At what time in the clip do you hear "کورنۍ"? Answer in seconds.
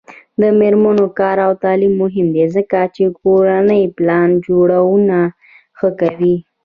3.19-3.83